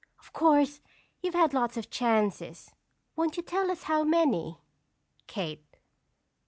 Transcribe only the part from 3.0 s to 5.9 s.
Won't you tell us how many? "_Kate.